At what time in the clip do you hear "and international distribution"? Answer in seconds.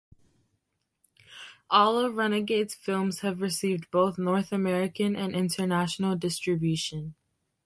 5.15-7.13